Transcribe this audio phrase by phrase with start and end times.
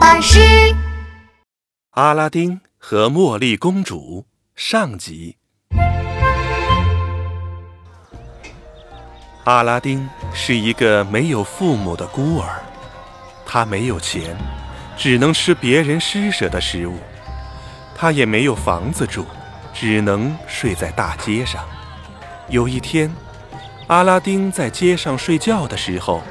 [0.00, 0.38] 巴士。
[1.90, 5.36] 阿拉丁和茉莉公主上集。
[9.44, 12.60] 阿拉丁是一个没有父母的孤儿，
[13.46, 14.36] 他没有钱，
[14.96, 16.94] 只能吃别人施舍的食物；
[17.94, 19.24] 他也没有房子住，
[19.72, 21.64] 只能睡在大街上。
[22.48, 23.10] 有一天，
[23.88, 26.22] 阿拉丁在街上睡觉的时候，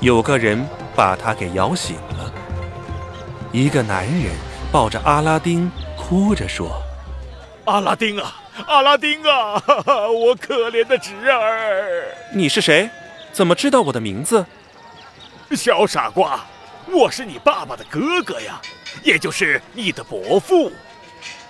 [0.00, 0.66] 有个人
[0.96, 2.32] 把他给摇醒了。
[3.52, 4.32] 一个男人
[4.72, 6.82] 抱着阿拉丁，哭着说
[7.66, 12.02] ：“阿拉丁啊，阿拉丁啊，哈哈，我可怜的侄儿！
[12.32, 12.88] 你是谁？
[13.30, 14.46] 怎么知道我的名字？
[15.50, 16.40] 小傻瓜，
[16.90, 18.58] 我是你爸爸的哥哥呀，
[19.02, 20.72] 也就是你的伯父。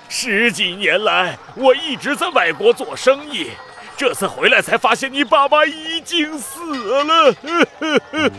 [0.08, 3.50] 十几年来，我一直在外国做生意。”
[3.96, 6.60] 这次回来才发现你爸爸已经死
[7.04, 7.34] 了，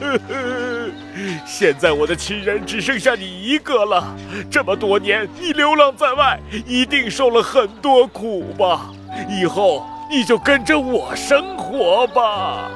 [1.46, 4.14] 现在我的亲人只剩下你一个了。
[4.52, 8.90] 这么多年你流浪在外，一定受了很多苦吧？
[9.30, 12.70] 以后你就跟着我生活吧。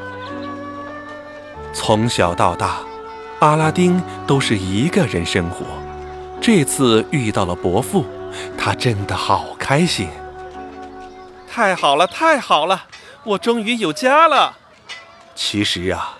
[1.73, 2.77] 从小到大，
[3.39, 5.65] 阿拉丁都是一个人生活，
[6.39, 8.05] 这次遇到了伯父，
[8.57, 10.07] 他真的好开心。
[11.57, 12.85] 太好了，太好了！
[13.23, 14.55] 我终于有家了。
[15.33, 16.19] 其实啊，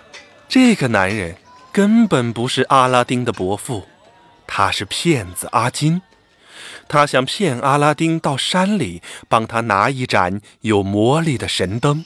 [0.49, 1.37] 这个男人
[1.71, 3.87] 根本不是阿拉丁的伯父，
[4.47, 6.01] 他是骗子阿金。
[6.87, 12.03] 他想骗阿拉丁到山里帮他拿一盏有魔力的神灯。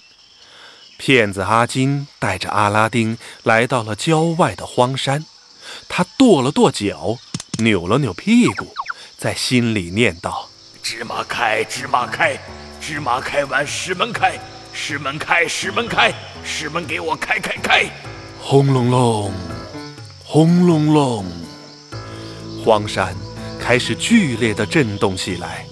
[0.97, 5.25] 骗子阿金带着阿拉丁来到了郊外的荒山，
[5.87, 7.17] 他跺了跺脚，
[7.59, 8.73] 扭了扭屁股，
[9.17, 10.47] 在心里念叨
[10.83, 12.37] ：“芝麻开，芝麻开。”
[12.81, 14.39] 芝麻开完，石门开，
[14.73, 16.11] 石门开，石门开，
[16.43, 17.85] 石门给我开开开！
[18.39, 19.31] 轰隆隆，
[20.25, 21.25] 轰隆隆，
[22.65, 23.15] 荒山
[23.59, 25.63] 开始剧烈的震动起来。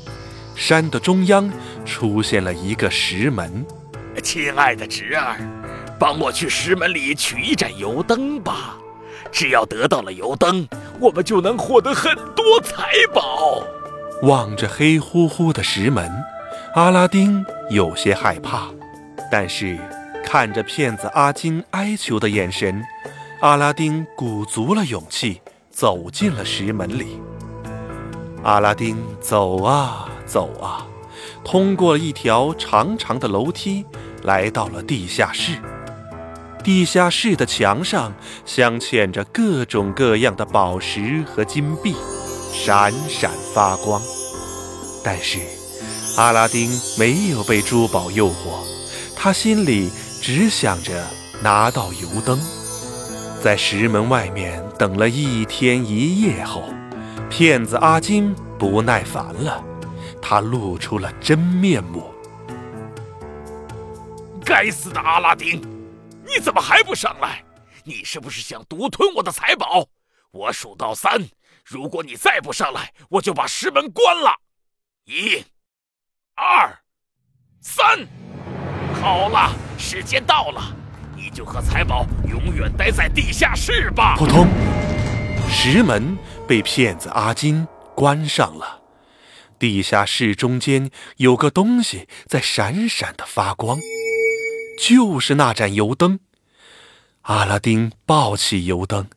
[0.56, 1.52] 山的中央
[1.84, 3.66] 出现了一个石门。
[4.22, 5.36] 亲爱的侄儿，
[5.98, 8.78] 帮我去石门里取一盏油灯吧。
[9.32, 10.68] 只要得到了油灯，
[11.00, 13.64] 我们就能获得很多财宝。
[14.22, 16.08] 望着黑乎乎的石门。
[16.76, 18.68] 阿拉丁有些害怕，
[19.32, 19.76] 但是
[20.24, 22.86] 看着骗子阿金哀求的眼神，
[23.42, 25.42] 阿拉丁鼓足了勇气
[25.72, 27.20] 走进了石门里。
[28.44, 30.86] 阿拉丁走啊走啊，
[31.44, 33.84] 通过了一条长长的楼梯，
[34.22, 35.58] 来到了地下室。
[36.64, 38.14] 地下室的墙上
[38.46, 41.96] 镶嵌着各种各样的宝石和金币，
[42.54, 44.00] 闪闪发光。
[45.04, 45.40] 但是。
[46.20, 48.68] 阿拉丁没有被珠宝诱惑，
[49.16, 49.90] 他心里
[50.22, 51.08] 只想着
[51.42, 52.38] 拿到油灯。
[53.42, 56.66] 在石门外面等了一天一夜后，
[57.30, 59.64] 骗子阿金不耐烦了，
[60.22, 62.14] 他露出了真面目。
[64.44, 65.62] 该死的阿拉丁，
[66.28, 67.42] 你怎么还不上来？
[67.86, 69.88] 你是不是想独吞我的财宝？
[70.32, 71.30] 我数到三，
[71.64, 74.36] 如果你再不上来，我就把石门关了。
[75.06, 75.42] 一。
[76.42, 76.74] 二，
[77.60, 78.08] 三，
[79.02, 80.74] 好了，时间到了，
[81.14, 84.16] 你就和财宝永远待在地下室吧。
[84.18, 84.48] 扑通，
[85.52, 86.18] 石门
[86.48, 88.80] 被骗子阿金关上了。
[89.60, 93.78] 地下室中间有个东西在闪闪的发光，
[94.82, 96.22] 就是那盏油灯。
[97.24, 99.10] 阿拉丁抱起油灯，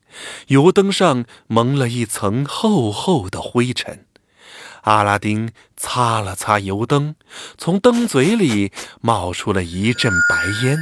[0.49, 4.07] 油灯上蒙了一层厚厚的灰尘。
[4.83, 7.15] 阿拉丁擦了擦油灯，
[7.57, 10.79] 从灯嘴里冒出了一阵白烟。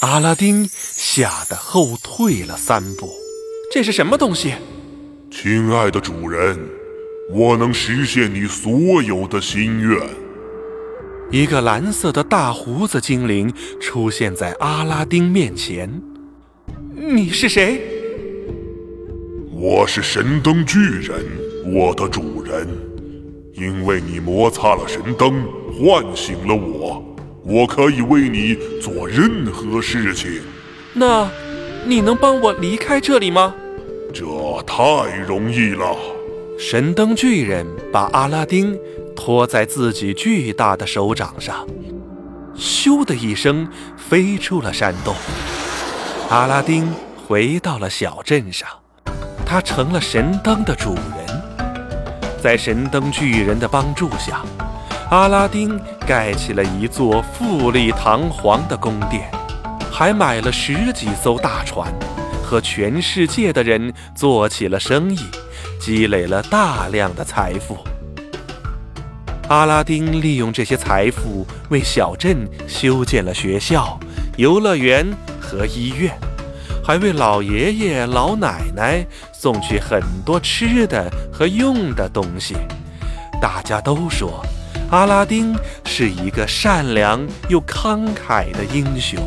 [0.00, 3.12] 阿拉丁吓得后退了三步。
[3.70, 4.54] 这是什么东西？
[5.30, 6.58] 亲爱的主人，
[7.30, 10.00] 我能实现你所有的心愿。
[11.30, 16.00] 一个蓝色的大胡子精灵出现在阿拉丁面前。
[16.96, 17.82] 你是谁？
[19.52, 21.22] 我是神灯巨人，
[21.66, 22.66] 我的主人。
[23.54, 27.02] 因为你摩擦了神灯，唤醒了我，
[27.44, 30.40] 我可以为你做任何事情。
[30.92, 31.28] 那，
[31.84, 33.54] 你能帮我离开这里吗？
[34.12, 34.24] 这
[34.66, 35.96] 太容易了。
[36.58, 38.78] 神灯巨人把阿拉丁
[39.14, 41.66] 托在自己巨大的手掌上，
[42.56, 45.14] 咻的一声飞出了山洞。
[46.28, 48.68] 阿拉丁回到了小镇上，
[49.46, 51.19] 他成了神灯的主人。
[52.40, 54.42] 在神灯巨人的帮助下，
[55.10, 59.30] 阿拉丁盖起了一座富丽堂皇的宫殿，
[59.92, 61.92] 还买了十几艘大船，
[62.42, 65.18] 和全世界的人做起了生意，
[65.78, 67.76] 积累了大量的财富。
[69.48, 73.98] 阿拉丁利用这些财富为小镇修建了学校、
[74.36, 75.06] 游乐园
[75.40, 76.16] 和医院，
[76.82, 79.04] 还为老爷爷老奶奶
[79.40, 82.54] 送去很多吃的和用的东西。
[83.40, 84.44] 大家都说，
[84.90, 85.56] 阿拉丁
[85.86, 89.18] 是一个善良又慷慨的英雄。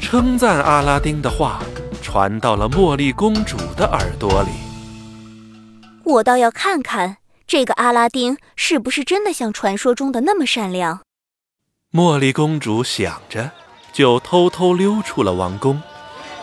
[0.00, 1.62] 称赞阿拉丁的话
[2.02, 4.48] 传到了茉莉公主的耳朵里。
[6.02, 7.18] 我倒要看看。
[7.46, 11.02] 这个阿拉丁是不是真的像传说中的那么善良？
[11.92, 13.52] 茉莉公主想着，
[13.92, 15.80] 就偷偷溜出了王宫。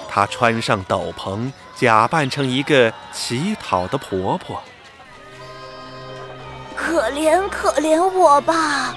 [0.08, 4.62] 她穿上斗篷，假扮成一个乞讨的婆婆。
[6.76, 8.94] 可怜可怜我吧，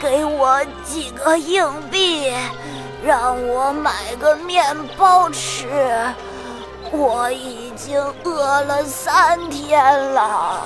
[0.00, 2.32] 给我几个硬币，
[3.04, 5.68] 让我买个面包吃。
[6.90, 9.78] 我已经饿了三天
[10.14, 10.62] 了。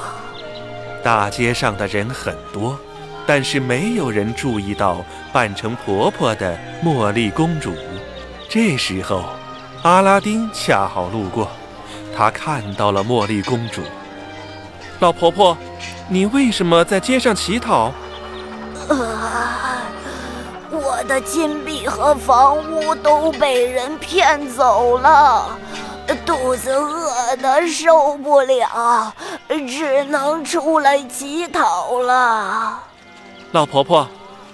[1.03, 2.79] 大街上的人很多，
[3.27, 7.75] 但是没有人注意到扮成婆婆的茉莉公主。
[8.49, 9.25] 这时候，
[9.83, 11.49] 阿拉丁恰好路过，
[12.17, 13.83] 他看到了茉莉公主。
[15.01, 15.59] 老婆婆，
[16.09, 17.93] 你为什么在街上乞讨？
[18.89, 19.83] 啊，
[20.71, 25.49] 我的金币和房屋都被人骗走了。
[26.25, 29.13] 肚子饿得受不了，
[29.49, 32.79] 只能出来乞讨了。
[33.51, 34.07] 老婆婆，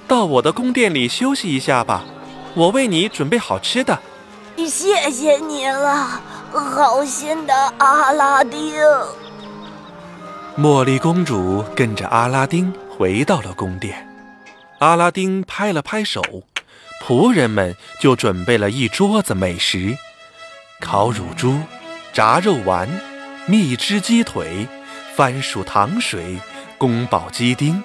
[0.06, 2.04] 到我的宫殿里休息一下吧，
[2.54, 3.98] 我为你准备好吃的。
[4.66, 6.20] 谢谢你了，
[6.52, 8.75] 好心的阿拉丁。
[10.56, 14.08] 茉莉公主跟着阿拉丁回到了宫殿，
[14.78, 16.22] 阿拉丁拍了拍手，
[17.05, 19.96] 仆人们就准备了一桌子美食。
[20.81, 21.60] 烤乳猪、
[22.12, 22.88] 炸肉丸、
[23.46, 24.66] 蜜汁鸡腿、
[25.14, 26.38] 番薯糖水、
[26.76, 27.82] 宫保鸡丁，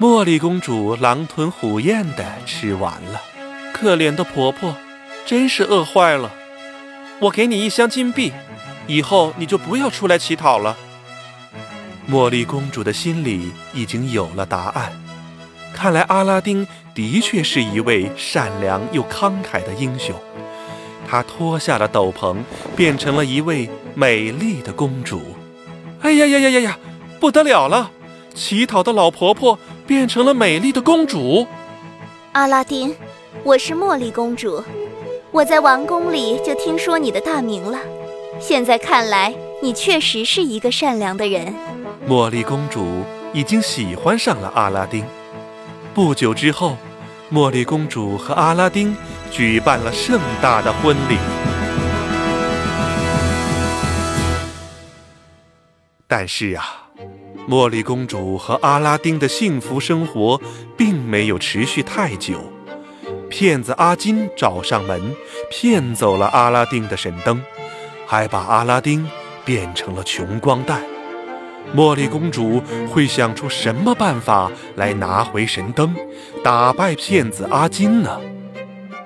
[0.00, 3.20] 茉莉公主狼吞虎咽地吃完了。
[3.72, 4.74] 可怜的婆婆，
[5.28, 6.32] 真是饿坏了。
[7.20, 8.32] 我给你一箱金币，
[8.86, 10.74] 以后你就不要出来乞讨了。
[12.10, 14.90] 茉莉公主的心里已经有了答案。
[15.74, 20.16] 看来阿拉丁的确是一位善良又慷慨的英雄。
[21.06, 22.38] 她脱下了斗篷，
[22.74, 25.20] 变成了一位美丽的公主。
[26.00, 26.78] 哎呀呀呀呀呀！
[27.20, 27.90] 不得了了！
[28.34, 31.46] 乞讨的老婆婆变成了美丽的公主。
[32.32, 32.96] 阿拉丁，
[33.44, 34.64] 我是茉莉公主。
[35.30, 37.78] 我在王宫里就听说你的大名了。
[38.40, 41.54] 现在看来，你确实是一个善良的人。
[42.08, 43.02] 茉莉公主
[43.34, 45.04] 已经喜欢上了阿拉丁。
[45.94, 46.76] 不久之后。
[47.30, 48.96] 茉莉公主和阿拉丁
[49.30, 51.18] 举办了盛大的婚礼，
[56.06, 56.88] 但是啊，
[57.46, 60.40] 茉莉公主和阿拉丁的幸福生活
[60.74, 62.40] 并没有持续太久。
[63.28, 65.14] 骗子阿金找上门，
[65.50, 67.42] 骗走了阿拉丁的神灯，
[68.06, 69.08] 还把阿拉丁
[69.44, 70.82] 变成了穷光蛋。
[71.76, 75.94] 茉莉公主会想出什么办法来拿回神灯，
[76.42, 78.18] 打败骗子阿金呢？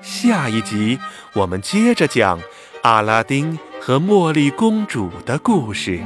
[0.01, 0.97] 下一集
[1.33, 2.39] 我们接着讲
[2.83, 6.01] 阿拉丁和茉莉公主的故事。